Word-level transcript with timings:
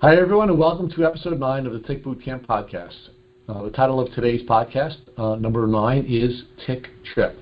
Hi, 0.00 0.16
everyone, 0.16 0.48
and 0.48 0.56
welcome 0.56 0.88
to 0.90 1.04
episode 1.04 1.40
nine 1.40 1.66
of 1.66 1.72
the 1.72 1.80
Tick 1.80 2.04
Bootcamp 2.04 2.46
podcast. 2.46 3.08
Uh, 3.48 3.64
the 3.64 3.70
title 3.70 3.98
of 3.98 4.08
today's 4.12 4.48
podcast, 4.48 4.98
uh, 5.16 5.34
number 5.34 5.66
nine, 5.66 6.06
is 6.08 6.44
Tick 6.64 6.86
Trip. 7.12 7.36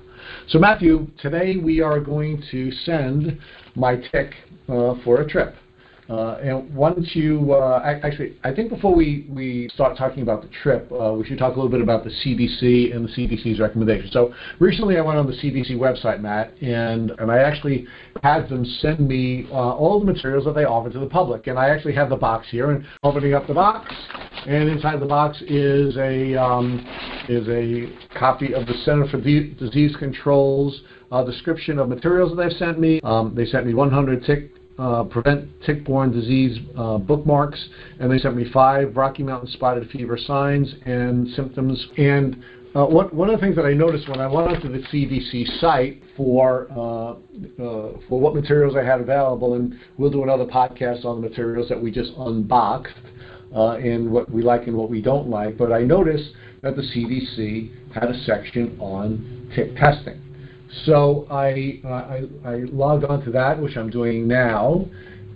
So, 0.47 0.57
Matthew, 0.57 1.07
today 1.21 1.57
we 1.57 1.81
are 1.81 1.99
going 1.99 2.41
to 2.49 2.71
send 2.71 3.39
my 3.75 3.95
tick 4.11 4.33
uh, 4.69 4.95
for 5.03 5.21
a 5.21 5.29
trip. 5.29 5.53
Uh, 6.09 6.37
and 6.41 6.73
once 6.73 7.09
you, 7.13 7.53
uh, 7.53 7.81
actually, 8.03 8.37
I 8.43 8.53
think 8.53 8.69
before 8.69 8.95
we, 8.95 9.27
we 9.29 9.69
start 9.73 9.97
talking 9.97 10.23
about 10.23 10.41
the 10.41 10.49
trip, 10.63 10.89
uh, 10.91 11.13
we 11.13 11.25
should 11.25 11.37
talk 11.37 11.53
a 11.53 11.55
little 11.55 11.71
bit 11.71 11.81
about 11.81 12.03
the 12.03 12.09
CDC 12.09 12.95
and 12.95 13.07
the 13.07 13.11
CDC's 13.11 13.59
recommendations. 13.59 14.13
So 14.13 14.33
recently 14.59 14.97
I 14.97 15.01
went 15.01 15.17
on 15.17 15.27
the 15.27 15.33
CDC 15.33 15.71
website, 15.71 16.21
Matt, 16.21 16.53
and, 16.61 17.11
and 17.11 17.29
I 17.29 17.39
actually 17.39 17.87
had 18.23 18.47
them 18.47 18.63
send 18.79 19.05
me 19.05 19.47
uh, 19.51 19.55
all 19.55 19.99
the 19.99 20.05
materials 20.05 20.45
that 20.45 20.55
they 20.55 20.63
offer 20.63 20.89
to 20.89 20.99
the 20.99 21.07
public. 21.07 21.47
And 21.47 21.59
I 21.59 21.69
actually 21.69 21.95
have 21.95 22.09
the 22.09 22.15
box 22.15 22.47
here, 22.49 22.71
and 22.71 22.85
opening 23.03 23.33
up 23.33 23.45
the 23.47 23.53
box, 23.53 23.93
and 24.45 24.69
inside 24.69 25.01
the 25.01 25.05
box 25.05 25.41
is 25.41 25.97
a, 25.97 26.35
um, 26.41 26.85
is 27.27 27.47
a 27.49 28.17
copy 28.17 28.53
of 28.53 28.65
the 28.65 28.73
Center 28.85 29.07
for 29.09 29.19
D- 29.19 29.55
Disease 29.59 29.95
Control's 29.99 30.81
uh, 31.11 31.23
description 31.23 31.79
of 31.79 31.89
materials 31.89 32.35
that 32.35 32.43
they've 32.43 32.57
sent 32.57 32.79
me. 32.79 33.01
Um, 33.03 33.33
they 33.35 33.45
sent 33.45 33.65
me 33.65 33.73
100 33.73 34.23
tick 34.23 34.51
uh, 34.79 35.03
prevent 35.03 35.49
tick-borne 35.65 36.11
disease 36.11 36.59
uh, 36.77 36.97
bookmarks, 36.97 37.69
and 37.99 38.11
they 38.11 38.19
sent 38.19 38.35
me 38.35 38.45
five 38.51 38.95
Rocky 38.95 39.23
Mountain 39.23 39.49
spotted 39.49 39.89
fever 39.89 40.17
signs 40.17 40.73
and 40.85 41.27
symptoms. 41.29 41.87
And 41.97 42.43
uh, 42.75 42.85
one 42.85 43.29
of 43.29 43.39
the 43.39 43.43
things 43.43 43.55
that 43.55 43.65
I 43.65 43.73
noticed 43.73 44.07
when 44.07 44.19
I 44.19 44.27
went 44.27 44.49
onto 44.49 44.71
the 44.71 44.85
CDC 44.89 45.59
site 45.59 46.03
for 46.15 46.67
uh, 46.69 47.13
uh, 47.13 47.97
for 48.07 48.19
what 48.19 48.35
materials 48.35 48.75
I 48.75 48.83
had 48.83 49.01
available, 49.01 49.55
and 49.55 49.79
we'll 49.97 50.11
do 50.11 50.21
another 50.21 50.45
podcast 50.45 51.03
on 51.03 51.21
the 51.21 51.27
materials 51.27 51.69
that 51.69 51.81
we 51.81 51.89
just 51.89 52.11
unboxed 52.17 52.93
uh, 53.55 53.77
and 53.77 54.11
what 54.11 54.29
we 54.31 54.43
like 54.43 54.67
and 54.67 54.77
what 54.77 54.91
we 54.91 55.01
don't 55.01 55.27
like. 55.27 55.57
But 55.57 55.71
I 55.71 55.81
noticed 55.81 56.29
that 56.61 56.75
the 56.75 56.83
CDC 56.83 57.93
had 57.93 58.11
a 58.11 58.19
section 58.25 58.77
on 58.79 59.51
tick 59.55 59.75
testing. 59.75 60.21
So 60.85 61.27
I, 61.29 61.79
uh, 61.83 61.87
I, 61.87 62.23
I 62.45 62.55
logged 62.71 63.05
on 63.05 63.23
to 63.25 63.31
that, 63.31 63.61
which 63.61 63.77
I'm 63.77 63.89
doing 63.89 64.27
now, 64.27 64.85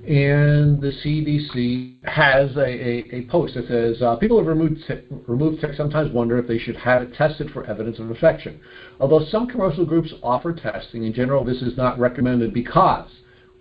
and 0.04 0.82
the 0.82 0.92
CDC 1.04 2.04
has 2.04 2.56
a, 2.58 2.60
a, 2.60 3.16
a 3.16 3.26
post 3.28 3.54
that 3.54 3.68
says 3.68 4.02
uh, 4.02 4.16
people 4.16 4.38
have 4.40 4.48
removed, 4.48 4.82
t- 4.88 5.02
removed 5.28 5.62
ticks 5.62 5.78
sometimes 5.78 6.12
wonder 6.12 6.40
if 6.40 6.48
they 6.48 6.58
should 6.58 6.76
have 6.76 7.04
it 7.04 7.14
tested 7.14 7.52
for 7.52 7.66
evidence 7.66 8.00
of 8.00 8.10
infection. 8.10 8.60
Although 9.00 9.26
some 9.26 9.48
commercial 9.48 9.86
groups 9.86 10.12
offer 10.24 10.54
testing, 10.54 11.04
in 11.04 11.14
general, 11.14 11.44
this 11.44 11.62
is 11.62 11.78
not 11.78 12.00
recommended 12.00 12.54
because 12.54 13.10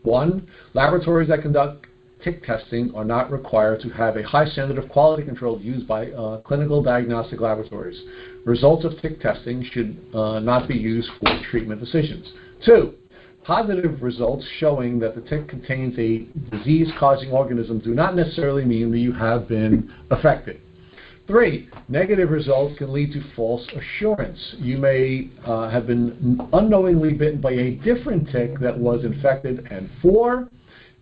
one, 0.03 0.49
laboratories 0.73 1.29
that 1.29 1.43
conduct 1.43 1.87
tick 2.23 2.45
testing 2.45 2.93
are 2.95 3.05
not 3.05 3.31
required 3.31 3.81
to 3.81 3.89
have 3.91 4.17
a 4.17 4.23
high 4.23 4.47
standard 4.47 4.79
of 4.79 4.89
quality 4.89 5.23
control 5.23 5.61
used 5.61 5.87
by 5.87 6.11
uh, 6.13 6.39
clinical 6.43 6.83
diagnostic 6.83 7.41
laboratories. 7.41 8.01
Results 8.45 8.85
of 8.85 9.01
tick 9.01 9.21
testing 9.21 9.65
should 9.73 9.99
uh, 10.15 10.41
not 10.41 10.69
be 10.69 10.75
used 10.75 11.11
for 11.19 11.41
treatment 11.51 11.81
decisions. 11.81 12.33
Two, 12.65 12.95
positive 13.45 14.03
results 14.03 14.47
showing 14.59 14.99
that 14.99 15.15
the 15.15 15.21
tick 15.23 15.49
contains 15.49 15.99
a 15.99 16.27
disease-causing 16.57 17.31
organism 17.31 17.79
do 17.81 17.95
not 17.95 18.15
necessarily 18.15 18.65
mean 18.65 18.91
that 18.91 18.99
you 18.99 19.13
have 19.13 19.49
been 19.49 19.93
affected. 20.11 20.61
Three, 21.27 21.69
negative 21.89 22.31
results 22.31 22.77
can 22.77 22.93
lead 22.93 23.13
to 23.13 23.23
false 23.37 23.65
assurance. 23.77 24.57
You 24.59 24.79
may 24.79 25.31
uh, 25.47 25.71
have 25.71 25.87
been 25.87 26.41
unknowingly 26.53 27.13
bitten 27.13 27.41
by 27.41 27.53
a 27.53 27.71
different 27.77 28.29
tick 28.31 28.59
that 28.59 28.77
was 28.77 29.05
infected. 29.05 29.69
And 29.71 29.89
four, 30.03 30.49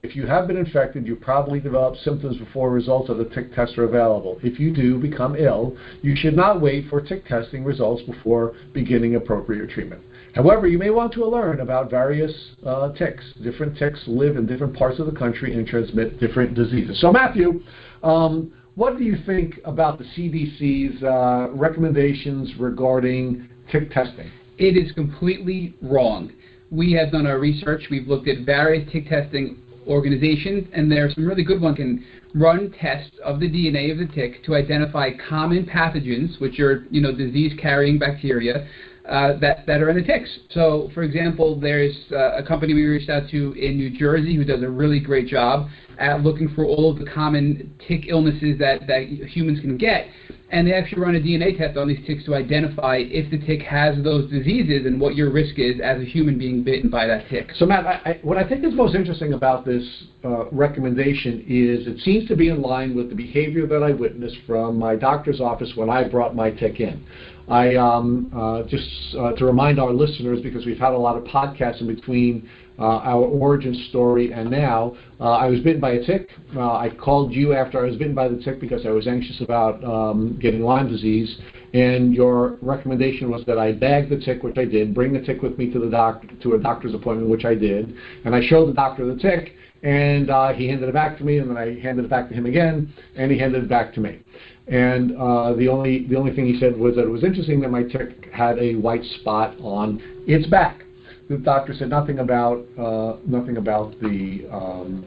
if 0.03 0.15
you 0.15 0.27
have 0.27 0.47
been 0.47 0.57
infected, 0.57 1.07
you 1.07 1.17
probably 1.17 1.59
developed 1.59 1.99
symptoms 1.99 2.37
before 2.39 2.71
results 2.71 3.11
of 3.11 3.19
the 3.19 3.25
tick 3.25 3.53
test 3.55 3.77
are 3.79 3.85
available. 3.85 4.39
If 4.43 4.61
you 4.61 4.73
do 4.73 4.99
become 4.99 5.35
ill, 5.35 5.77
you 6.03 6.15
should 6.15 6.37
not 6.37 6.61
wait 6.61 6.89
for 6.89 7.01
tick 7.01 7.27
testing 7.27 7.65
results 7.65 8.03
before 8.03 8.55
beginning 8.73 9.17
appropriate 9.17 9.71
treatment. 9.71 10.03
However, 10.35 10.69
you 10.69 10.79
may 10.79 10.91
want 10.91 11.13
to 11.15 11.27
learn 11.27 11.61
about 11.61 11.91
various 11.91 12.33
uh, 12.65 12.93
ticks. 12.93 13.25
Different 13.43 13.77
ticks 13.77 14.01
live 14.07 14.37
in 14.37 14.47
different 14.47 14.77
parts 14.77 15.01
of 15.01 15.07
the 15.07 15.19
country 15.19 15.55
and 15.55 15.67
transmit 15.67 16.21
different 16.21 16.55
diseases. 16.55 17.01
So, 17.01 17.11
Matthew, 17.11 17.61
um, 18.05 18.53
what 18.77 18.99
do 18.99 19.05
you 19.05 19.17
think 19.27 19.59
about 19.65 19.99
the 19.99 20.05
CDC's 20.05 21.03
uh, 21.03 21.51
recommendations 21.57 22.55
regarding 22.57 23.49
tick 23.73 23.91
testing? 23.91 24.31
It 24.59 24.77
is 24.77 24.93
completely 24.93 25.75
wrong. 25.83 26.33
We 26.71 26.93
have 26.93 27.11
done 27.11 27.27
our 27.27 27.41
research. 27.41 27.85
We've 27.91 28.07
looked 28.07 28.29
at 28.29 28.45
various 28.45 28.89
tick 28.93 29.09
testing 29.09 29.59
organizations, 29.89 30.69
and 30.73 30.91
there 30.91 31.07
are 31.07 31.11
some 31.11 31.27
really 31.27 31.45
good 31.45 31.61
ones 31.61 31.77
can 31.77 32.05
run 32.35 32.73
tests 32.81 33.17
of 33.25 33.41
the 33.41 33.49
DNA 33.49 33.91
of 33.91 33.99
the 33.99 34.15
tick 34.15 34.45
to 34.45 34.55
identify 34.55 35.11
common 35.29 35.65
pathogens, 35.65 36.41
which 36.41 36.61
are 36.61 36.87
you 36.91 37.01
know 37.01 37.15
disease-carrying 37.15 37.99
bacteria 37.99 38.69
uh, 39.09 39.39
that 39.39 39.67
that 39.67 39.81
are 39.81 39.91
in 39.91 39.97
the 39.97 40.03
ticks. 40.03 40.29
So, 40.51 40.91
for 40.95 41.03
example, 41.03 41.59
there's 41.59 41.97
uh, 42.13 42.37
a 42.37 42.43
company 42.47 42.75
we 42.75 42.85
reached 42.85 43.11
out 43.11 43.29
to 43.31 43.53
in 43.53 43.77
New 43.77 43.91
Jersey 43.99 44.37
who 44.37 44.45
does 44.45 44.63
a 44.63 44.69
really 44.69 45.01
great 45.01 45.27
job 45.27 45.69
at 45.99 46.23
looking 46.23 46.49
for 46.55 46.65
all 46.65 46.91
of 46.93 46.99
the 46.99 47.11
common 47.11 47.75
tick 47.87 48.03
illnesses 48.09 48.59
that 48.59 48.87
that 48.87 49.03
humans 49.03 49.61
can 49.61 49.77
get 49.77 50.07
and 50.51 50.67
they 50.67 50.73
actually 50.73 51.01
run 51.03 51.15
a 51.15 51.21
DNA 51.21 51.57
test 51.57 51.77
on 51.77 51.89
these 51.89 52.05
ticks 52.07 52.25
to 52.25 52.35
identify 52.35 52.97
if 52.97 53.31
the 53.31 53.39
tick 53.47 53.61
has 53.63 54.03
those 54.03 54.31
diseases 54.31 54.87
and 54.87 54.99
what 54.99 55.15
your 55.15 55.31
risk 55.31 55.59
is 55.59 55.79
as 55.81 56.01
a 56.01 56.05
human 56.05 56.39
being 56.39 56.63
bitten 56.63 56.89
by 56.89 57.07
that 57.07 57.29
tick. 57.29 57.51
So, 57.57 57.67
Matt, 57.67 57.87
I, 57.87 58.11
I, 58.11 58.21
what 58.23 58.39
I 58.39 58.49
think 58.49 58.65
is 58.65 58.73
most 58.73 58.95
interesting 58.95 59.35
about 59.35 59.67
this 59.67 59.85
uh, 60.25 60.49
recommendation 60.51 61.41
is 61.47 61.87
it 61.87 62.01
seems 62.01 62.27
to 62.29 62.37
be 62.37 62.49
in 62.49 62.63
line 62.63 62.97
with 62.97 63.11
the 63.11 63.15
behavior 63.15 63.67
that 63.67 63.83
I 63.83 63.93
witnessed 63.93 64.39
from 64.47 64.79
my 64.79 64.97
doctor's 64.97 65.41
office 65.41 65.73
when 65.75 65.91
I 65.91 66.09
brought 66.09 66.35
my 66.35 66.51
tick 66.51 66.81
in. 66.81 67.05
I 67.49 67.77
um, 67.77 68.31
uh, 68.35 68.63
just 68.69 68.89
uh, 69.19 69.33
to 69.33 69.45
remind 69.45 69.79
our 69.79 69.93
listeners 69.93 70.41
because 70.43 70.67
we've 70.67 70.79
had 70.79 70.93
a 70.93 70.99
lot 70.99 71.17
of 71.17 71.25
podcasts 71.25 71.81
in 71.81 71.87
between 71.87 72.49
our 72.85 73.25
origin 73.25 73.75
story 73.89 74.33
and 74.33 74.51
now. 74.51 74.97
Uh, 75.21 75.33
I 75.33 75.49
was 75.49 75.61
bitten 75.61 75.81
by 75.81 75.93
a 75.93 76.05
tick. 76.05 76.31
Uh, 76.55 76.73
I 76.77 76.91
called 76.91 77.33
you 77.33 77.53
after 77.53 77.79
I 77.79 77.89
was 77.89 77.97
bitten 77.97 78.15
by 78.15 78.29
the 78.29 78.37
tick 78.37 78.61
because 78.61 78.87
I 78.87 78.91
was 78.91 79.07
anxious 79.07 79.41
about 79.41 79.83
um, 79.85 80.39
getting 80.41 80.63
Lyme 80.63 80.89
disease, 80.89 81.39
and 81.75 82.15
your 82.15 82.57
recommendation 82.63 83.31
was 83.31 83.45
that 83.47 83.59
I 83.59 83.73
bag 83.73 84.09
the 84.09 84.19
tick, 84.19 84.43
which 84.43 84.59
I 84.59 84.65
did, 84.65 84.95
bring 84.95 85.13
the 85.13 85.21
tick 85.21 85.43
with 85.43 85.59
me 85.59 85.71
to 85.73 85.79
the 85.79 85.91
doc 85.91 86.23
to 86.43 86.55
a 86.55 86.59
doctor's 86.59 86.95
appointment, 86.95 87.29
which 87.31 87.45
I 87.45 87.55
did, 87.55 87.97
and 88.25 88.35
I 88.35 88.47
showed 88.47 88.69
the 88.69 88.75
doctor 88.75 89.07
the 89.13 89.21
tick, 89.21 89.55
and 89.83 90.31
uh, 90.31 90.53
he 90.53 90.69
handed 90.69 90.89
it 90.89 90.95
back 90.95 91.19
to 91.19 91.25
me, 91.25 91.39
and 91.39 91.51
then 91.51 91.57
I 91.57 91.79
handed 91.81 92.05
it 92.05 92.11
back 92.11 92.29
to 92.29 92.35
him 92.35 92.47
again, 92.47 92.93
and 93.17 93.31
he 93.31 93.39
handed 93.39 93.65
it 93.65 93.69
back 93.69 93.93
to 93.95 94.01
me. 94.01 94.21
And 94.69 95.17
uh, 95.17 95.55
the 95.55 95.69
only 95.69 96.07
the 96.09 96.17
only 96.17 96.35
thing 96.35 96.47
he 96.47 96.61
said 96.61 96.77
was 96.77 96.95
that 96.97 97.05
it 97.05 97.11
was 97.11 97.25
interesting 97.25 97.61
that 97.63 97.71
my 97.71 97.85
tick 97.85 98.29
had 98.33 98.59
a 98.59 98.75
white 98.75 99.05
spot 99.21 99.57
on 99.61 100.03
its 100.27 100.47
back 100.47 100.83
the 101.29 101.37
doctor 101.37 101.75
said 101.75 101.91
nothing 101.91 102.21
about 102.21 102.65
uh, 102.79 103.17
nothing 103.27 103.59
about 103.59 103.99
the 104.01 104.49
um, 104.51 105.07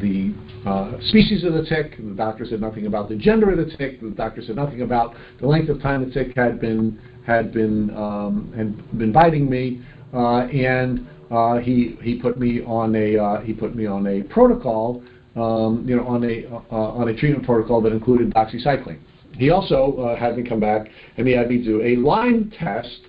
the 0.00 0.34
uh, 0.68 0.98
species 1.08 1.44
of 1.44 1.52
the 1.52 1.64
tick. 1.64 1.96
The 1.98 2.14
doctor 2.14 2.44
said 2.46 2.60
nothing 2.60 2.86
about 2.86 3.08
the 3.08 3.16
gender 3.16 3.50
of 3.50 3.58
the 3.58 3.76
tick. 3.76 4.00
The 4.00 4.10
doctor 4.10 4.42
said 4.42 4.56
nothing 4.56 4.82
about 4.82 5.14
the 5.40 5.46
length 5.46 5.68
of 5.68 5.80
time 5.80 6.04
the 6.04 6.12
tick 6.12 6.36
had 6.36 6.60
been 6.60 7.00
had 7.26 7.52
been 7.52 7.94
um, 7.96 8.52
had 8.56 8.98
been 8.98 9.12
biting 9.12 9.48
me, 9.48 9.82
uh, 10.12 10.46
and 10.46 11.06
uh, 11.30 11.58
he 11.58 11.96
he 12.02 12.20
put 12.20 12.38
me 12.38 12.62
on 12.64 12.94
a 12.96 13.16
uh, 13.16 13.40
he 13.40 13.52
put 13.52 13.76
me 13.76 13.86
on 13.86 14.06
a 14.06 14.22
protocol, 14.24 15.02
um, 15.36 15.84
you 15.86 15.96
know, 15.96 16.06
on 16.06 16.24
a 16.24 16.46
uh, 16.72 16.76
on 16.76 17.08
a 17.08 17.16
treatment 17.16 17.44
protocol 17.44 17.80
that 17.82 17.92
included 17.92 18.32
doxycycline. 18.34 18.98
He 19.36 19.50
also 19.50 19.96
uh, 19.96 20.16
had 20.16 20.36
me 20.36 20.48
come 20.48 20.60
back 20.60 20.88
and 21.16 21.26
he 21.26 21.34
had 21.34 21.48
me 21.48 21.62
do 21.62 21.82
a 21.82 21.96
Lyme 21.96 22.52
test 22.56 23.00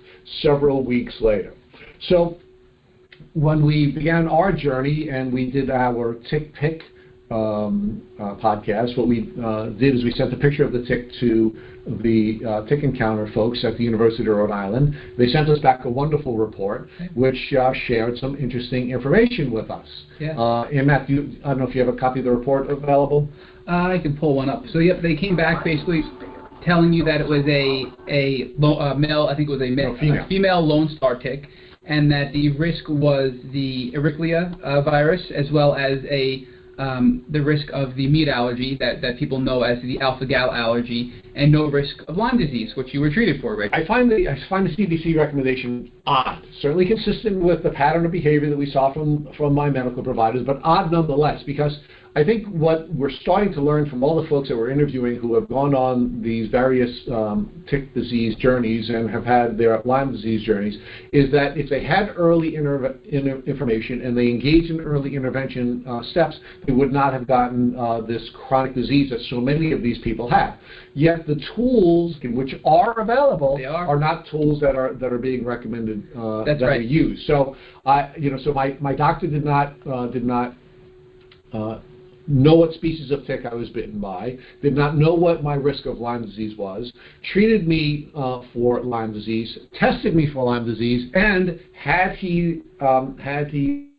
several 0.42 0.84
weeks 0.84 1.16
later. 1.20 1.55
So 2.08 2.38
when 3.34 3.64
we 3.64 3.92
began 3.92 4.28
our 4.28 4.52
journey 4.52 5.08
and 5.10 5.32
we 5.32 5.50
did 5.50 5.70
our 5.70 6.14
tick 6.28 6.54
pick 6.54 6.82
um, 7.30 8.02
uh, 8.20 8.34
podcast, 8.36 8.96
what 8.96 9.08
we 9.08 9.32
uh, 9.44 9.66
did 9.70 9.96
is 9.96 10.04
we 10.04 10.12
sent 10.12 10.32
a 10.32 10.36
picture 10.36 10.64
of 10.64 10.72
the 10.72 10.84
tick 10.84 11.10
to 11.20 11.56
the 12.02 12.40
uh, 12.46 12.66
tick 12.66 12.82
encounter 12.82 13.30
folks 13.32 13.64
at 13.64 13.76
the 13.78 13.84
University 13.84 14.22
of 14.28 14.36
Rhode 14.36 14.50
Island. 14.50 14.96
They 15.16 15.28
sent 15.28 15.48
us 15.48 15.58
back 15.60 15.84
a 15.84 15.90
wonderful 15.90 16.36
report, 16.36 16.88
which 17.14 17.54
uh, 17.58 17.72
shared 17.86 18.18
some 18.18 18.36
interesting 18.36 18.90
information 18.90 19.52
with 19.52 19.70
us. 19.70 19.86
Yeah. 20.18 20.38
Uh, 20.38 20.68
and 20.72 20.86
Matt, 20.86 21.08
you, 21.08 21.36
I 21.44 21.48
don't 21.48 21.58
know 21.58 21.68
if 21.68 21.74
you 21.74 21.84
have 21.84 21.92
a 21.92 21.96
copy 21.96 22.20
of 22.20 22.24
the 22.24 22.32
report 22.32 22.70
available. 22.70 23.28
Uh, 23.68 23.88
I 23.92 23.98
can 23.98 24.16
pull 24.16 24.34
one 24.34 24.48
up. 24.48 24.64
So 24.72 24.78
yep, 24.78 25.02
they 25.02 25.16
came 25.16 25.36
back 25.36 25.64
basically 25.64 26.02
telling 26.64 26.92
you 26.92 27.04
that 27.04 27.20
it 27.20 27.28
was 27.28 27.44
a 27.46 27.84
a 28.12 28.52
lo- 28.58 28.94
male, 28.94 29.28
I 29.30 29.36
think 29.36 29.48
it 29.48 29.52
was 29.52 29.62
a, 29.62 29.70
male, 29.70 29.92
no, 29.92 29.98
female. 29.98 30.24
a 30.24 30.28
female 30.28 30.66
Lone 30.66 30.88
Star 30.96 31.16
tick 31.18 31.48
and 31.86 32.10
that 32.10 32.32
the 32.32 32.50
risk 32.56 32.88
was 32.88 33.32
the 33.52 33.92
Ehrlichia 33.92 34.60
uh, 34.62 34.82
virus 34.82 35.22
as 35.34 35.50
well 35.50 35.74
as 35.74 35.98
a 36.10 36.46
um, 36.78 37.24
the 37.30 37.40
risk 37.40 37.68
of 37.72 37.94
the 37.94 38.06
meat 38.06 38.28
allergy 38.28 38.76
that, 38.80 39.00
that 39.00 39.18
people 39.18 39.38
know 39.38 39.62
as 39.62 39.80
the 39.82 39.98
alpha 40.00 40.26
gal 40.26 40.50
allergy, 40.52 41.12
and 41.34 41.50
no 41.50 41.70
risk 41.70 42.02
of 42.08 42.16
Lyme 42.16 42.38
disease, 42.38 42.72
which 42.76 42.92
you 42.92 43.00
were 43.00 43.10
treated 43.10 43.40
for, 43.40 43.56
right? 43.56 43.70
I 43.72 43.86
find 43.86 44.10
the 44.10 44.28
I 44.28 44.38
find 44.48 44.66
the 44.66 44.76
CDC 44.76 45.16
recommendation 45.16 45.90
odd, 46.06 46.44
certainly 46.60 46.86
consistent 46.86 47.42
with 47.42 47.62
the 47.62 47.70
pattern 47.70 48.04
of 48.04 48.12
behavior 48.12 48.50
that 48.50 48.58
we 48.58 48.70
saw 48.70 48.92
from 48.92 49.28
from 49.36 49.54
my 49.54 49.70
medical 49.70 50.02
providers, 50.02 50.42
but 50.46 50.60
odd 50.62 50.92
nonetheless 50.92 51.42
because 51.44 51.78
I 52.16 52.24
think 52.24 52.46
what 52.46 52.88
we're 52.94 53.10
starting 53.10 53.52
to 53.52 53.60
learn 53.60 53.90
from 53.90 54.02
all 54.02 54.20
the 54.20 54.26
folks 54.26 54.48
that 54.48 54.56
we're 54.56 54.70
interviewing 54.70 55.16
who 55.16 55.34
have 55.34 55.50
gone 55.50 55.74
on 55.74 56.22
these 56.22 56.50
various 56.50 56.90
um, 57.12 57.62
tick 57.68 57.92
disease 57.92 58.34
journeys 58.36 58.88
and 58.88 59.10
have 59.10 59.26
had 59.26 59.58
their 59.58 59.82
Lyme 59.84 60.12
disease 60.12 60.42
journeys 60.42 60.78
is 61.12 61.30
that 61.32 61.58
if 61.58 61.68
they 61.68 61.84
had 61.84 62.14
early 62.16 62.56
inter- 62.56 62.98
information 63.46 64.00
and 64.00 64.16
they 64.16 64.28
engaged 64.28 64.70
in 64.70 64.80
early 64.80 65.14
intervention 65.14 65.84
uh, 65.86 66.02
steps, 66.04 66.40
they 66.66 66.72
would 66.72 66.90
not 66.90 67.12
have 67.12 67.26
gotten 67.26 67.78
uh, 67.78 68.00
this 68.00 68.30
chronic 68.48 68.74
disease 68.74 69.10
that 69.10 69.20
so 69.28 69.38
many 69.38 69.72
of 69.72 69.82
these 69.82 69.98
people 69.98 70.26
have. 70.30 70.58
Yet 70.94 71.26
the 71.26 71.38
tools 71.54 72.16
which 72.32 72.54
are 72.64 72.98
available 72.98 73.60
are. 73.68 73.88
are. 73.88 73.98
not 73.98 74.26
tools 74.30 74.58
that 74.60 74.74
are 74.74 74.94
that 74.94 75.12
are 75.12 75.18
being 75.18 75.44
recommended 75.44 76.08
uh, 76.16 76.44
that 76.44 76.62
right. 76.62 76.80
we 76.80 76.86
use. 76.86 77.22
So 77.26 77.56
I, 77.84 78.14
you 78.16 78.30
know, 78.30 78.38
so 78.42 78.54
my, 78.54 78.74
my 78.80 78.94
doctor 78.94 79.26
did 79.26 79.44
not 79.44 79.74
uh, 79.86 80.06
did 80.06 80.24
not 80.24 80.54
uh, 81.52 81.80
know 82.26 82.54
what 82.54 82.72
species 82.74 83.10
of 83.10 83.26
tick 83.26 83.46
I 83.50 83.54
was 83.54 83.68
bitten 83.70 84.00
by, 84.00 84.38
did 84.62 84.74
not 84.74 84.96
know 84.96 85.14
what 85.14 85.42
my 85.42 85.54
risk 85.54 85.86
of 85.86 85.98
Lyme 85.98 86.26
disease 86.26 86.56
was, 86.56 86.92
treated 87.32 87.66
me 87.66 88.10
uh, 88.14 88.42
for 88.52 88.82
Lyme 88.82 89.12
disease, 89.12 89.58
tested 89.74 90.14
me 90.14 90.30
for 90.32 90.44
Lyme 90.44 90.66
disease, 90.66 91.10
and 91.14 91.60
had 91.72 92.16
he 92.16 92.62
um, 92.80 93.16
had 93.18 93.48
he 93.48 93.90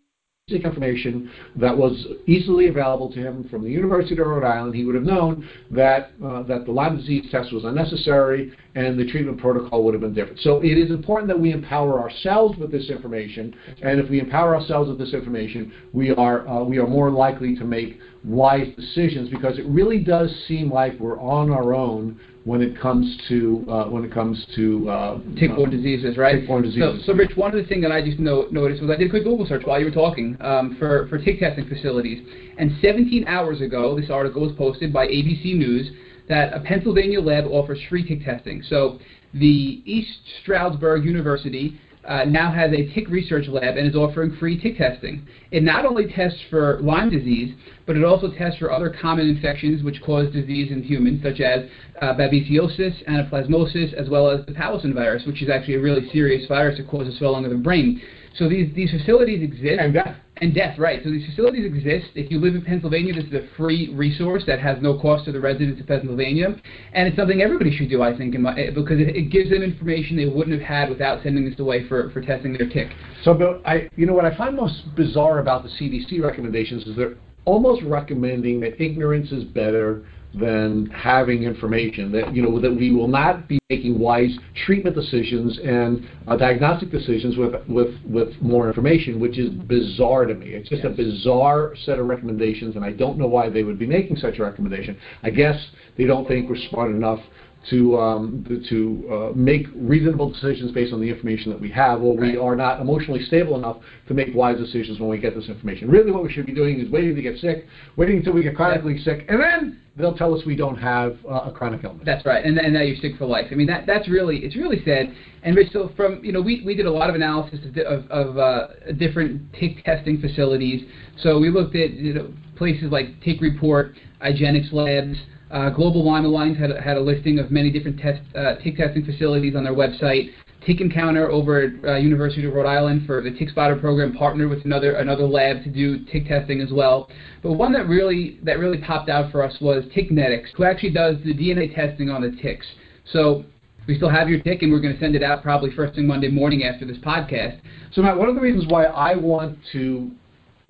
information 0.50 1.30
that 1.58 1.78
was 1.78 2.08
easily 2.26 2.70
available 2.70 3.12
to 3.12 3.20
him 3.20 3.44
from 3.50 3.66
the 3.66 3.70
University 3.70 4.14
of 4.14 4.26
Rhode 4.26 4.46
Island, 4.46 4.74
he 4.74 4.86
would 4.86 4.96
have 4.96 5.04
known 5.04 5.46
that 5.72 6.12
uh, 6.24 6.42
that 6.44 6.64
the 6.64 6.72
Lyme 6.72 6.96
disease 6.96 7.30
test 7.30 7.52
was 7.52 7.66
unnecessary 7.66 8.54
and 8.74 8.98
the 8.98 9.06
treatment 9.12 9.42
protocol 9.42 9.84
would 9.84 9.94
have 9.94 10.00
been 10.00 10.14
different. 10.14 10.40
So 10.40 10.64
it 10.64 10.78
is 10.78 10.90
important 10.90 11.28
that 11.28 11.38
we 11.38 11.52
empower 11.52 12.00
ourselves 12.00 12.58
with 12.58 12.72
this 12.72 12.90
information, 12.90 13.54
and 13.82 14.00
if 14.00 14.10
we 14.10 14.22
empower 14.22 14.56
ourselves 14.56 14.88
with 14.88 14.98
this 14.98 15.14
information, 15.14 15.74
we 15.92 16.12
are 16.12 16.48
uh, 16.48 16.64
we 16.64 16.78
are 16.78 16.88
more 16.88 17.12
likely 17.12 17.54
to 17.58 17.66
make 17.66 18.00
wise 18.24 18.74
decisions 18.78 19.28
because 19.28 19.60
it 19.60 19.66
really 19.66 20.00
does 20.00 20.34
seem 20.48 20.72
like 20.72 20.98
we're 20.98 21.20
on 21.20 21.52
our 21.52 21.74
own 21.74 22.18
when 22.48 22.62
it 22.62 22.80
comes 22.80 23.06
to 23.28 23.66
uh, 23.68 23.90
when 23.90 24.06
it 24.06 24.14
comes 24.14 24.48
to 24.56 24.90
uh, 24.90 25.20
tick-borne 25.38 25.70
diseases, 25.70 26.18
right? 26.18 26.40
Tick-borne 26.40 26.64
diseases. 26.64 27.06
So, 27.06 27.12
so, 27.12 27.18
Rich, 27.18 27.36
one 27.36 27.54
of 27.54 27.62
the 27.62 27.68
things 27.68 27.84
that 27.84 27.92
I 27.92 28.02
just 28.02 28.20
no, 28.20 28.48
noticed 28.52 28.82
was 28.82 28.90
I 28.90 28.96
did 28.96 29.08
a 29.08 29.10
quick 29.10 29.26
Google 29.26 29.46
search 29.46 29.64
while 29.66 29.78
you 29.78 29.86
were 29.86 29.92
talking 29.92 30.38
um, 30.40 30.78
for 30.80 31.08
for 31.10 31.18
tick 31.18 31.42
testing 31.42 31.68
facilities, 31.68 32.26
and 32.58 32.72
17 32.82 33.28
hours 33.28 33.60
ago, 33.60 34.00
this 34.00 34.10
article 34.10 34.44
was 34.44 34.54
posted 34.54 34.94
by 34.94 35.08
ABC 35.08 35.58
News 35.58 35.92
that 36.30 36.54
a 36.54 36.62
Pennsylvania 36.62 37.20
lab 37.20 37.46
offers 37.48 37.80
free 37.90 38.08
tick 38.08 38.24
testing. 38.24 38.64
So 38.64 38.98
the 39.34 39.82
East 39.84 40.20
Stroudsburg 40.42 41.04
University 41.04 41.78
uh, 42.08 42.24
now 42.26 42.52
has 42.52 42.72
a 42.72 42.94
tick 42.94 43.10
research 43.10 43.48
lab 43.48 43.78
and 43.78 43.88
is 43.88 43.96
offering 43.96 44.36
free 44.38 44.60
tick 44.60 44.78
testing. 44.78 45.28
It 45.52 45.64
not 45.64 45.86
only 45.86 46.08
tests 46.08 46.40
for 46.50 46.80
Lyme 46.82 47.10
disease, 47.10 47.54
but 47.86 47.98
it 47.98 48.04
also 48.04 48.32
tests 48.32 48.60
for 48.60 48.72
other 48.72 48.96
common 49.02 49.28
infections 49.28 49.84
which 49.84 50.02
cause 50.02 50.32
disease 50.32 50.72
in 50.72 50.84
humans, 50.84 51.22
such 51.24 51.42
as 51.42 51.70
uh, 52.02 52.14
babesiosis, 52.14 53.06
anaplasmosis, 53.08 53.94
as 53.94 54.10
well 54.10 54.30
as 54.30 54.46
the 54.46 54.54
Powassan 54.54 54.94
virus, 54.94 55.26
which 55.26 55.42
is 55.42 55.50
actually 55.50 55.76
a 55.76 55.82
really 55.82 56.08
serious 56.10 56.48
virus 56.48 56.78
that 56.78 56.88
causes 56.88 57.18
swelling 57.18 57.46
of 57.46 57.52
the 57.52 57.58
brain. 57.58 58.02
So 58.36 58.48
these, 58.48 58.74
these 58.76 58.92
facilities 58.92 59.42
exist. 59.42 59.80
And 59.80 59.94
death. 59.94 60.16
And 60.42 60.54
death, 60.54 60.78
right. 60.78 61.02
So 61.04 61.10
these 61.10 61.26
facilities 61.26 61.66
exist. 61.66 62.08
If 62.16 62.32
you 62.32 62.40
live 62.40 62.56
in 62.56 62.62
Pennsylvania, 62.62 63.14
this 63.14 63.26
is 63.26 63.34
a 63.34 63.48
free 63.58 63.94
resource 63.94 64.44
that 64.48 64.60
has 64.60 64.78
no 64.82 65.00
cost 65.00 65.26
to 65.26 65.32
the 65.32 65.40
residents 65.40 65.82
of 65.82 65.88
Pennsylvania. 65.88 66.56
And 66.94 67.08
it's 67.08 67.18
something 67.18 67.42
everybody 67.42 67.76
should 67.76 67.90
do, 67.90 68.04
I 68.04 68.16
think, 68.16 68.38
my, 68.38 68.58
eh, 68.58 68.72
because 68.72 69.00
it, 69.00 69.16
it, 69.16 69.32
gives 69.32 69.50
them 69.50 69.64
information 69.64 70.16
they 70.16 70.26
wouldn't 70.26 70.60
have 70.60 70.68
had 70.68 70.90
without 70.90 71.24
sending 71.24 71.50
this 71.50 71.60
away 71.60 71.88
for, 71.88 72.10
for 72.12 72.22
testing 72.22 72.54
their 72.54 72.70
tick. 72.70 72.90
So, 73.24 73.34
Bill, 73.34 73.62
I, 73.66 73.90
you 73.96 74.06
know, 74.06 74.14
what 74.14 74.26
I 74.26 74.36
find 74.38 74.56
most 74.56 74.96
bizarre 74.96 75.40
about 75.40 75.64
the 75.64 75.70
CDC 75.70 76.22
recommendations 76.22 76.86
is 76.86 76.96
they're 76.96 77.16
almost 77.46 77.82
recommending 77.84 78.60
that 78.60 78.82
ignorance 78.82 79.32
is 79.32 79.44
better 79.44 80.06
than 80.34 80.88
having 80.88 81.44
information 81.44 82.12
that 82.12 82.36
you 82.36 82.42
know 82.42 82.60
that 82.60 82.72
we 82.72 82.92
will 82.92 83.08
not 83.08 83.48
be 83.48 83.60
making 83.70 83.98
wise 83.98 84.38
treatment 84.66 84.96
decisions 84.96 85.60
and 85.64 86.08
uh, 86.28 86.36
diagnostic 86.36 86.92
decisions 86.92 87.38
with 87.38 87.54
with 87.68 87.96
with 88.06 88.30
more 88.42 88.68
information, 88.68 89.20
which 89.20 89.38
is 89.38 89.50
bizarre 89.50 90.26
to 90.26 90.34
me. 90.34 90.48
It's 90.50 90.70
just 90.70 90.84
yes. 90.84 90.94
a 90.94 90.96
bizarre 90.96 91.74
set 91.86 92.00
of 92.00 92.08
recommendations, 92.08 92.76
and 92.76 92.86
I 92.86 92.92
don't 92.92 93.18
know 93.18 93.28
why 93.28 93.50
they 93.50 93.64
would 93.64 93.80
be 93.80 93.88
making 93.88 94.18
such 94.18 94.40
a 94.40 94.44
recommendation. 94.44 94.98
I 95.24 95.30
guess 95.30 95.56
they 95.98 96.06
don't 96.06 96.28
think 96.28 96.50
we're 96.50 96.58
smart 96.70 96.92
enough 96.92 97.20
to 97.70 97.98
um, 97.98 98.66
to 98.70 99.14
uh, 99.14 99.32
make 99.36 99.68
reasonable 99.76 100.32
decisions 100.32 100.72
based 100.72 100.94
on 100.94 101.02
the 101.02 101.10
information 101.10 101.52
that 101.52 101.60
we 101.60 101.70
have, 101.72 102.02
or 102.02 102.18
right. 102.18 102.34
we 102.34 102.38
are 102.38 102.56
not 102.56 102.80
emotionally 102.80 103.24
stable 103.24 103.58
enough 103.58 103.78
to 104.08 104.14
make 104.14 104.34
wise 104.34 104.58
decisions 104.58 105.00
when 105.00 105.10
we 105.10 105.18
get 105.18 105.36
this 105.36 105.50
information. 105.50 105.90
Really, 105.90 106.12
what 106.12 106.24
we 106.24 106.32
should 106.32 106.46
be 106.46 106.54
doing 106.54 106.80
is 106.80 106.90
waiting 106.90 107.16
to 107.16 107.22
get 107.22 107.38
sick, 107.40 107.66
waiting 107.96 108.18
until 108.18 108.34
we 108.34 108.44
get 108.44 108.56
chronically 108.56 108.96
yeah. 108.98 109.04
sick, 109.04 109.26
and 109.28 109.42
then 109.42 109.82
they'll 109.98 110.16
tell 110.16 110.34
us 110.34 110.46
we 110.46 110.56
don't 110.56 110.78
have 110.78 111.18
uh, 111.30 111.50
a 111.50 111.52
chronic 111.52 111.84
illness. 111.84 112.04
That's 112.06 112.26
right, 112.26 112.46
and, 112.46 112.58
and 112.58 112.74
now 112.74 112.82
you're 112.82 112.98
sick 112.98 113.18
for 113.18 113.26
life. 113.26 113.48
I 113.52 113.56
mean, 113.56 113.68
that 113.68 113.86
that's 113.86 114.08
really 114.08 114.38
it's 114.38 114.56
really 114.56 114.84
sad. 114.86 115.14
And 115.44 115.56
Rich, 115.56 115.74
so 115.74 115.92
from 115.98 116.24
you 116.24 116.32
know 116.32 116.42
we, 116.42 116.64
we 116.66 116.76
did 116.76 116.86
a 116.86 116.92
lot 116.92 117.10
of 117.10 117.16
analysis 117.16 117.60
of, 117.86 118.10
of 118.10 118.38
uh, 118.38 118.68
different 118.98 119.54
tick 119.54 119.84
testing 119.84 120.22
facilities. 120.22 120.84
So 121.22 121.40
we 121.40 121.50
looked 121.50 121.76
at 121.76 121.92
you 121.92 122.14
know 122.14 122.34
places 122.56 122.92
like 122.92 123.22
Tick 123.22 123.42
Report, 123.42 123.94
IGeneX 124.22 124.72
Labs. 124.72 125.18
Uh, 125.50 125.70
Global 125.70 126.06
Lyme 126.06 126.26
Alliance 126.26 126.58
had, 126.58 126.72
had 126.78 126.98
a 126.98 127.02
listing 127.02 127.40
of 127.40 127.52
many 127.52 127.72
different 127.72 128.00
test, 128.00 128.22
uh, 128.36 128.56
tick 128.56 128.78
testing 128.78 129.06
facilities 129.06 129.56
on 129.56 129.64
their 129.64 129.74
website. 129.74 130.32
Tick 130.66 130.82
Encounter 130.82 131.30
over 131.30 131.62
at 131.62 131.86
uh, 131.86 131.96
University 131.96 132.46
of 132.46 132.54
Rhode 132.54 132.66
Island 132.66 133.06
for 133.06 133.22
the 133.22 133.32
Tick 133.32 133.50
Spotter 133.50 133.78
program 133.78 134.14
partnered 134.14 134.50
with 134.50 134.66
another 134.66 134.96
another 134.96 135.24
lab 135.24 135.64
to 135.64 135.70
do 135.70 136.04
tick 136.06 136.28
testing 136.28 136.60
as 136.60 136.72
well. 136.72 137.10
But 137.42 137.54
one 137.54 137.72
that 137.72 137.88
really 137.88 138.40
that 138.44 138.60
really 138.60 138.80
popped 138.80 139.08
out 139.08 139.32
for 139.32 139.44
us 139.44 139.56
was 139.62 139.86
Ticknetics, 139.96 140.48
who 140.56 140.66
actually 140.66 140.92
does 140.92 141.16
the 141.24 141.34
DNA 141.34 141.74
testing 141.74 142.10
on 142.10 142.22
the 142.22 142.32
ticks. 142.42 142.66
So 143.14 143.46
we 143.88 143.96
still 143.96 144.10
have 144.10 144.28
your 144.28 144.42
tick, 144.42 144.62
and 144.62 144.72
we're 144.72 144.82
going 144.82 144.94
to 144.94 145.00
send 145.00 145.16
it 145.16 145.24
out 145.24 145.42
probably 145.42 145.72
first 145.72 145.96
thing 145.96 146.06
Monday 146.06 146.28
morning 146.28 146.66
after 146.66 146.86
this 146.86 146.98
podcast. 146.98 147.62
So 147.94 148.02
Matt, 148.02 148.18
one 148.18 148.28
of 148.28 148.36
the 148.36 148.42
reasons 148.42 148.66
why 148.68 148.86
I 148.86 149.16
want 149.16 149.58
to 149.72 150.12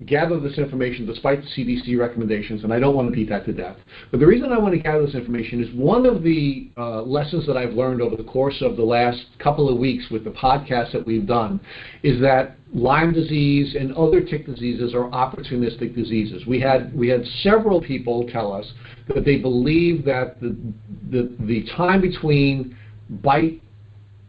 gather 0.06 0.38
this 0.38 0.58
information 0.58 1.06
despite 1.06 1.42
the 1.42 1.48
CDC 1.48 1.98
recommendations, 1.98 2.62
and 2.62 2.72
I 2.72 2.78
don't 2.78 2.94
want 2.94 3.08
to 3.08 3.12
beat 3.12 3.28
that 3.30 3.44
to 3.46 3.52
death. 3.52 3.76
But 4.12 4.20
the 4.20 4.26
reason 4.26 4.52
I 4.52 4.58
want 4.58 4.74
to 4.74 4.80
gather 4.80 5.04
this 5.04 5.16
information 5.16 5.60
is 5.60 5.74
one 5.74 6.06
of 6.06 6.22
the 6.22 6.70
uh, 6.76 7.02
lessons 7.02 7.48
that 7.48 7.56
I've 7.56 7.72
learned 7.72 8.00
over 8.00 8.14
the 8.14 8.22
course 8.22 8.62
of 8.62 8.76
the 8.76 8.84
last 8.84 9.26
couple 9.40 9.68
of 9.68 9.76
weeks 9.76 10.04
with 10.08 10.22
the 10.22 10.30
podcast 10.30 10.92
that 10.92 11.04
we've 11.04 11.26
done 11.26 11.60
is 12.04 12.20
that 12.20 12.56
Lyme 12.72 13.12
disease 13.12 13.74
and 13.74 13.92
other 13.94 14.20
tick 14.20 14.46
diseases 14.46 14.94
are 14.94 15.10
opportunistic 15.10 15.96
diseases. 15.96 16.46
We 16.46 16.60
had 16.60 16.94
we 16.94 17.08
had 17.08 17.24
several 17.42 17.80
people 17.80 18.28
tell 18.28 18.52
us 18.52 18.70
that 19.12 19.24
they 19.24 19.38
believe 19.38 20.04
that 20.04 20.40
the 20.40 20.56
the, 21.10 21.34
the 21.40 21.66
time 21.76 22.02
between 22.02 22.76
bite 23.10 23.60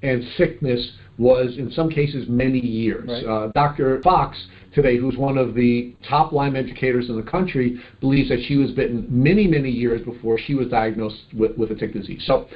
and 0.02 0.24
sickness 0.36 0.94
was 1.20 1.58
in 1.58 1.70
some 1.72 1.90
cases 1.90 2.26
many 2.30 2.60
years. 2.60 3.08
Right. 3.08 3.26
Uh, 3.26 3.52
Dr. 3.54 4.02
Fox 4.02 4.38
today, 4.74 4.98
who's 4.98 5.18
one 5.18 5.38
of 5.38 5.54
the 5.54 5.94
top 6.08 6.32
Lyme 6.32 6.56
educators 6.56 7.10
in 7.10 7.18
the 7.18 7.30
country, 7.30 7.80
believes 8.00 8.30
that 8.30 8.40
she 8.48 8.56
was 8.56 8.72
bitten 8.72 9.06
many, 9.10 9.46
many 9.46 9.70
years 9.70 10.02
before 10.04 10.40
she 10.40 10.56
was 10.56 10.68
diagnosed 10.70 11.18
with, 11.34 11.58
with 11.58 11.72
a 11.72 11.76
tick 11.76 11.94
disease. 11.94 12.24
So 12.26 12.48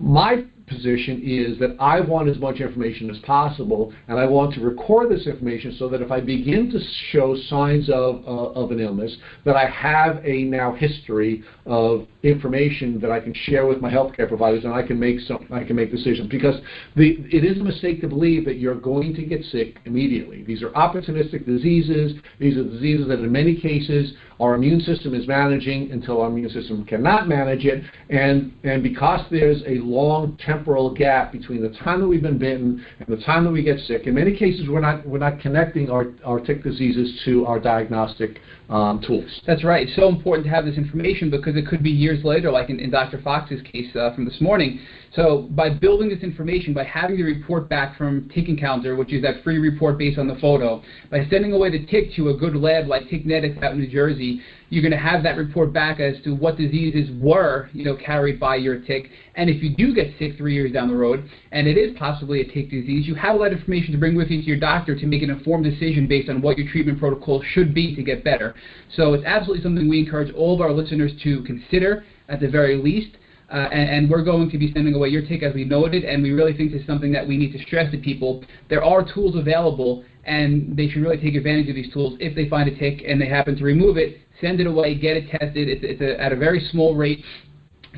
my 0.00 0.44
position 0.68 1.20
is 1.24 1.58
that 1.58 1.76
I 1.80 2.00
want 2.00 2.28
as 2.28 2.38
much 2.38 2.60
information 2.60 3.10
as 3.10 3.18
possible, 3.18 3.92
and 4.08 4.18
I 4.18 4.26
want 4.26 4.54
to 4.54 4.60
record 4.60 5.10
this 5.10 5.26
information 5.26 5.74
so 5.78 5.88
that 5.88 6.00
if 6.02 6.10
I 6.10 6.20
begin 6.20 6.70
to 6.70 6.78
show 7.10 7.36
signs 7.48 7.88
of, 7.88 8.22
uh, 8.26 8.60
of 8.60 8.70
an 8.70 8.80
illness, 8.80 9.16
that 9.44 9.56
I 9.56 9.66
have 9.68 10.24
a 10.24 10.44
now 10.44 10.72
history 10.74 11.42
of 11.66 12.06
information 12.22 13.00
that 13.00 13.10
I 13.10 13.20
can 13.20 13.34
share 13.34 13.66
with 13.66 13.80
my 13.80 13.90
healthcare 13.90 14.28
providers, 14.28 14.64
and 14.64 14.72
I 14.72 14.86
can 14.86 14.98
make 14.98 15.20
some, 15.20 15.46
I 15.50 15.64
can 15.64 15.76
make 15.76 15.90
decisions. 15.90 16.28
Because 16.28 16.56
the, 16.96 17.16
it 17.30 17.44
is 17.44 17.60
a 17.60 17.64
mistake 17.64 18.00
to 18.02 18.08
believe 18.08 18.44
that 18.44 18.58
you're 18.58 18.74
going 18.74 19.14
to 19.14 19.24
get 19.24 19.44
sick 19.44 19.78
immediately. 19.84 20.44
These 20.44 20.62
are 20.62 20.70
opportunistic 20.70 21.46
diseases. 21.46 22.12
These 22.38 22.56
are 22.56 22.64
diseases 22.64 23.08
that, 23.08 23.20
in 23.20 23.32
many 23.32 23.60
cases, 23.60 24.12
our 24.40 24.54
immune 24.54 24.80
system 24.80 25.14
is 25.14 25.26
managing 25.26 25.90
until 25.90 26.20
our 26.20 26.28
immune 26.28 26.50
system 26.50 26.84
cannot 26.84 27.28
manage 27.28 27.64
it, 27.64 27.82
and 28.08 28.52
and 28.62 28.82
because 28.82 29.20
there's 29.30 29.62
a 29.66 29.78
long 29.82 30.36
temporal 30.44 30.57
gap 30.94 31.32
between 31.32 31.62
the 31.62 31.70
time 31.78 32.00
that 32.00 32.06
we've 32.06 32.22
been 32.22 32.38
bitten 32.38 32.84
and 32.98 33.08
the 33.08 33.22
time 33.24 33.44
that 33.44 33.50
we 33.50 33.62
get 33.62 33.78
sick. 33.80 34.06
In 34.06 34.14
many 34.14 34.36
cases, 34.36 34.68
we're 34.68 34.80
not 34.80 35.06
we're 35.06 35.18
not 35.18 35.40
connecting 35.40 35.90
our, 35.90 36.06
our 36.24 36.40
tick 36.40 36.62
diseases 36.62 37.20
to 37.24 37.46
our 37.46 37.58
diagnostic 37.58 38.40
um, 38.68 39.02
tools. 39.06 39.40
That's 39.46 39.64
right. 39.64 39.86
It's 39.86 39.96
so 39.96 40.08
important 40.08 40.44
to 40.44 40.50
have 40.50 40.64
this 40.64 40.76
information 40.76 41.30
because 41.30 41.56
it 41.56 41.66
could 41.66 41.82
be 41.82 41.90
years 41.90 42.22
later, 42.24 42.50
like 42.50 42.68
in, 42.68 42.78
in 42.78 42.90
Dr. 42.90 43.20
Fox's 43.22 43.62
case 43.62 43.94
uh, 43.96 44.14
from 44.14 44.24
this 44.24 44.40
morning. 44.40 44.80
So 45.14 45.48
by 45.50 45.70
building 45.70 46.10
this 46.10 46.22
information, 46.22 46.74
by 46.74 46.84
having 46.84 47.16
the 47.16 47.22
report 47.22 47.68
back 47.68 47.96
from 47.96 48.30
Tick 48.34 48.48
Encounter, 48.48 48.94
which 48.94 49.12
is 49.12 49.22
that 49.22 49.42
free 49.42 49.58
report 49.58 49.96
based 49.96 50.18
on 50.18 50.28
the 50.28 50.36
photo, 50.36 50.82
by 51.10 51.26
sending 51.30 51.52
away 51.52 51.70
the 51.70 51.86
tick 51.86 52.14
to 52.16 52.28
a 52.28 52.36
good 52.36 52.54
lab 52.54 52.86
like 52.86 53.04
Ticknetics 53.04 53.62
out 53.62 53.72
in 53.72 53.78
New 53.78 53.88
Jersey, 53.88 54.40
you're 54.70 54.82
going 54.82 54.92
to 54.92 54.98
have 54.98 55.22
that 55.22 55.36
report 55.36 55.72
back 55.72 55.98
as 56.00 56.22
to 56.24 56.34
what 56.34 56.56
diseases 56.56 57.10
were, 57.20 57.70
you 57.72 57.84
know, 57.84 57.96
carried 57.96 58.38
by 58.38 58.56
your 58.56 58.80
tick. 58.80 59.10
And 59.34 59.48
if 59.48 59.62
you 59.62 59.74
do 59.74 59.94
get 59.94 60.14
sick 60.18 60.36
three 60.36 60.54
years 60.54 60.72
down 60.72 60.88
the 60.88 60.96
road, 60.96 61.28
and 61.52 61.66
it 61.66 61.78
is 61.78 61.96
possibly 61.98 62.40
a 62.40 62.44
tick 62.44 62.70
disease, 62.70 63.06
you 63.06 63.14
have 63.14 63.34
a 63.34 63.38
lot 63.38 63.52
of 63.52 63.58
information 63.58 63.92
to 63.92 63.98
bring 63.98 64.14
with 64.14 64.28
you 64.28 64.40
to 64.40 64.46
your 64.46 64.58
doctor 64.58 64.98
to 64.98 65.06
make 65.06 65.22
an 65.22 65.30
informed 65.30 65.64
decision 65.64 66.06
based 66.06 66.28
on 66.28 66.42
what 66.42 66.58
your 66.58 66.70
treatment 66.70 66.98
protocol 66.98 67.42
should 67.54 67.74
be 67.74 67.94
to 67.96 68.02
get 68.02 68.24
better. 68.24 68.54
So 68.94 69.14
it's 69.14 69.24
absolutely 69.24 69.62
something 69.62 69.88
we 69.88 70.00
encourage 70.00 70.34
all 70.34 70.54
of 70.54 70.60
our 70.60 70.72
listeners 70.72 71.12
to 71.22 71.42
consider 71.44 72.04
at 72.28 72.40
the 72.40 72.48
very 72.48 72.76
least. 72.76 73.16
Uh, 73.50 73.66
and, 73.72 73.88
and, 73.88 74.10
we're 74.10 74.22
going 74.22 74.50
to 74.50 74.58
be 74.58 74.70
sending 74.74 74.92
away 74.92 75.08
your 75.08 75.22
tick 75.26 75.42
as 75.42 75.54
we 75.54 75.64
noted, 75.64 76.04
and 76.04 76.22
we 76.22 76.32
really 76.32 76.54
think 76.54 76.70
this 76.70 76.82
is 76.82 76.86
something 76.86 77.10
that 77.10 77.26
we 77.26 77.38
need 77.38 77.50
to 77.50 77.58
stress 77.64 77.90
to 77.90 77.96
people. 77.96 78.44
There 78.68 78.84
are 78.84 79.02
tools 79.02 79.36
available, 79.36 80.04
and 80.24 80.76
they 80.76 80.86
should 80.86 81.00
really 81.00 81.16
take 81.16 81.34
advantage 81.34 81.70
of 81.70 81.74
these 81.74 81.90
tools 81.90 82.18
if 82.20 82.36
they 82.36 82.46
find 82.50 82.68
a 82.68 82.78
tick 82.78 83.02
and 83.08 83.18
they 83.18 83.26
happen 83.26 83.56
to 83.56 83.64
remove 83.64 83.96
it. 83.96 84.18
Send 84.40 84.60
it 84.60 84.66
away, 84.66 84.94
get 84.94 85.16
it 85.16 85.30
tested. 85.30 85.68
It's, 85.68 85.82
it's 85.84 86.00
a, 86.00 86.20
at 86.20 86.32
a 86.32 86.36
very 86.36 86.60
small 86.70 86.94
rate 86.94 87.24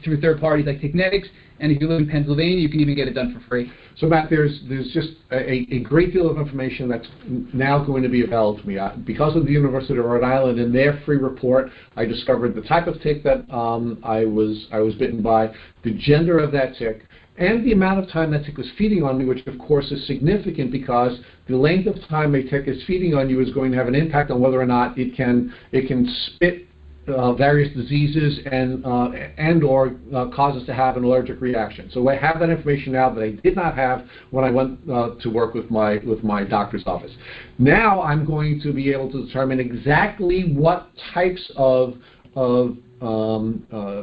through 0.05 0.21
third 0.21 0.41
parties 0.41 0.67
like 0.67 0.81
Ticknetics, 0.81 1.27
and 1.59 1.71
if 1.71 1.81
you 1.81 1.89
live 1.89 2.01
in 2.01 2.09
Pennsylvania, 2.09 2.57
you 2.57 2.69
can 2.69 2.81
even 2.81 2.95
get 2.95 3.07
it 3.07 3.13
done 3.13 3.35
for 3.35 3.47
free. 3.49 3.71
So 3.99 4.07
Matt, 4.07 4.31
there's 4.31 4.61
there's 4.69 4.91
just 4.93 5.11
a, 5.31 5.67
a 5.75 5.81
great 5.81 6.13
deal 6.13 6.31
of 6.31 6.39
information 6.39 6.89
that's 6.89 7.07
now 7.53 7.85
going 7.85 8.03
to 8.03 8.09
be 8.09 8.25
available 8.25 8.61
to 8.61 8.67
me. 8.67 8.79
I, 8.79 8.97
because 8.97 9.37
of 9.37 9.45
the 9.45 9.53
University 9.53 9.99
of 9.99 10.05
Rhode 10.07 10.25
Island 10.25 10.59
and 10.59 10.75
their 10.75 11.03
free 11.05 11.19
report, 11.19 11.69
I 11.97 12.07
discovered 12.07 12.55
the 12.55 12.63
type 12.63 12.87
of 12.87 13.01
tick 13.03 13.23
that 13.25 13.51
um, 13.53 13.99
I 14.03 14.25
was 14.25 14.67
I 14.73 14.79
was 14.79 14.95
bitten 14.95 15.21
by, 15.21 15.53
the 15.85 15.93
gender 15.93 16.39
of 16.39 16.51
that 16.53 16.77
tick, 16.77 17.03
and 17.41 17.65
the 17.65 17.73
amount 17.73 17.99
of 17.99 18.11
time 18.11 18.31
that 18.33 18.45
tick 18.45 18.59
was 18.59 18.71
feeding 18.77 19.03
on 19.03 19.19
me, 19.19 19.25
which 19.25 19.45
of 19.47 19.59
course 19.59 19.91
is 19.91 20.07
significant 20.07 20.71
because 20.71 21.19
the 21.49 21.57
length 21.57 21.87
of 21.87 21.97
time 22.09 22.35
a 22.35 22.43
tick 22.43 22.69
is 22.69 22.83
feeding 22.87 23.15
on 23.15 23.31
you 23.31 23.41
is 23.41 23.51
going 23.53 23.73
to 23.73 23.79
have 23.79 23.89
an 23.89 23.95
impact 23.95 24.31
on 24.31 24.41
whether 24.41 24.61
or 24.61 24.67
not 24.67 24.97
it 24.99 25.17
can 25.17 25.53
it 25.73 25.89
can 25.89 26.07
spit 26.27 26.67
uh, 27.09 27.33
various 27.33 27.75
diseases 27.75 28.41
and 28.45 28.85
uh, 28.85 29.11
and 29.39 29.65
or 29.65 29.97
uh, 30.15 30.27
cause 30.27 30.61
us 30.61 30.67
to 30.67 30.75
have 30.75 30.99
an 30.99 31.05
allergic 31.05 31.41
reaction. 31.41 31.91
So 31.93 32.07
I 32.09 32.17
have 32.17 32.39
that 32.41 32.51
information 32.51 32.93
now 32.93 33.13
that 33.15 33.23
I 33.23 33.31
did 33.31 33.57
not 33.57 33.75
have 33.75 34.07
when 34.31 34.45
I 34.45 34.51
went 34.51 34.79
uh, 34.91 35.15
to 35.21 35.31
work 35.31 35.55
with 35.55 35.71
my 35.71 35.97
with 36.07 36.23
my 36.23 36.45
doctor's 36.45 36.83
office. 36.87 37.13
Now 37.59 38.03
I'm 38.03 38.27
going 38.27 38.61
to 38.63 38.73
be 38.73 38.93
able 38.93 39.11
to 39.13 39.27
determine 39.27 39.61
exactly 39.61 40.53
what 40.53 40.91
types 41.15 41.51
of 41.57 41.95
of 42.37 42.77
um, 43.01 43.67
uh, 43.73 44.03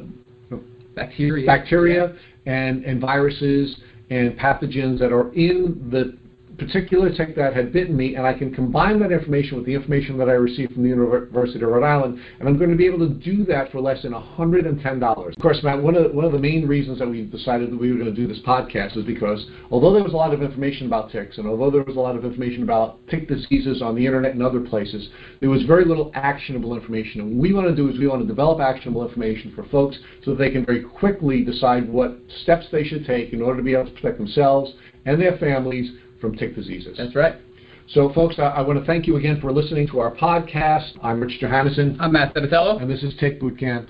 bacteria, 0.98 1.46
bacteria 1.46 2.12
and, 2.46 2.84
and 2.84 3.00
viruses 3.00 3.77
and 4.10 4.38
pathogens 4.38 5.00
that 5.00 5.12
are 5.12 5.32
in 5.34 5.89
the 5.92 6.18
particular 6.58 7.14
tick 7.14 7.36
that 7.36 7.54
had 7.54 7.72
bitten 7.72 7.96
me, 7.96 8.16
and 8.16 8.26
I 8.26 8.34
can 8.34 8.54
combine 8.54 9.00
that 9.00 9.12
information 9.12 9.58
with 9.58 9.66
the 9.66 9.74
information 9.74 10.18
that 10.18 10.30
I 10.30 10.34
received 10.34 10.74
from 10.74 10.84
the 10.84 10.90
University 10.90 11.62
of 11.64 11.70
Rhode 11.70 11.84
Island, 11.84 12.20
and 12.40 12.50
I'm 12.50 12.58
going 12.58 12.72
to 12.72 12.76
be 12.76 12.88
able 12.88 13.00
to 13.00 13.14
do 13.14 13.46
that 13.46 13.72
for 13.72 13.80
less 13.80 14.02
than 14.02 14.14
$110. 14.14 15.28
Of 15.28 15.42
course, 15.42 15.60
Matt, 15.64 15.82
one 15.82 15.96
of 15.96 16.04
the, 16.04 16.10
one 16.10 16.26
of 16.26 16.32
the 16.32 16.40
main 16.40 16.68
reasons 16.68 17.00
that 17.00 17.08
we 17.08 17.24
decided 17.24 17.72
that 17.72 17.80
we 17.80 17.92
were 17.92 18.00
going 18.00 18.14
to 18.14 18.16
do 18.16 18.28
this 18.28 18.40
podcast 18.46 18.98
is 18.98 19.06
because 19.06 19.46
although 19.70 19.94
there 19.94 20.04
was 20.04 20.14
a 20.14 20.18
lot 20.18 20.34
of 20.34 20.42
information 20.42 20.88
about 20.88 21.12
ticks, 21.12 21.38
and 21.38 21.48
although 21.48 21.70
there 21.70 21.84
was 21.84 21.96
a 21.96 22.00
lot 22.00 22.16
of 22.16 22.26
information 22.26 22.64
about 22.64 23.00
tick 23.08 23.28
diseases 23.28 23.82
on 23.82 23.96
the 23.96 24.06
internet 24.06 24.34
and 24.34 24.42
other 24.42 24.62
places, 24.62 25.10
there 25.40 25.50
was 25.50 25.64
very 25.64 25.86
little 25.86 26.12
actionable 26.16 26.76
information. 26.76 27.22
And 27.22 27.38
what 27.38 27.42
we 27.42 27.54
want 27.54 27.68
to 27.68 27.76
do 27.76 27.90
is 27.90 28.00
we 28.00 28.08
want 28.08 28.22
to 28.22 28.28
develop 28.28 28.60
actionable 28.60 29.08
information 29.08 29.54
for 29.56 29.64
folks 29.66 29.98
so 30.26 30.32
that 30.32 30.38
they 30.38 30.50
can 30.50 30.66
very 30.66 30.84
quickly 30.84 31.44
decide 31.44 31.88
what 31.88 32.18
steps 32.42 32.66
they 32.72 32.84
should 32.84 33.06
take 33.06 33.34
in 33.34 33.42
order 33.42 33.58
to 33.58 33.64
be 33.64 33.74
able 33.74 33.86
to 33.86 33.92
protect 33.92 34.18
themselves 34.18 34.74
and 35.06 35.22
their 35.22 35.38
families 35.38 35.92
from 36.20 36.36
tick 36.36 36.56
diseases. 36.56 36.98
That's 36.98 37.16
right. 37.16 37.36
So, 37.90 38.12
folks, 38.14 38.36
I, 38.38 38.44
I 38.44 38.62
want 38.62 38.80
to 38.80 38.86
thank 38.86 39.08
you 39.08 39.16
again 39.16 39.40
for 39.40 39.52
listening 39.52 39.88
to 39.88 40.00
our 40.00 40.14
podcast. 40.14 40.92
I'm 41.02 41.22
Rich 41.22 41.40
Johannesson. 41.42 41.96
I'm 42.00 42.12
Matt 42.12 42.36
Sabatello. 42.36 42.82
And 42.82 42.90
this 42.90 43.02
is 43.02 43.14
Tick 43.20 43.40
Boot 43.40 43.58
Camp. 43.58 43.90